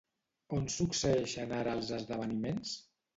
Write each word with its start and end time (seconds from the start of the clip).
On 0.59 0.63
succeeixen 0.75 1.53
ara 1.57 1.75
els 1.81 1.91
esdeveniments? 1.99 2.73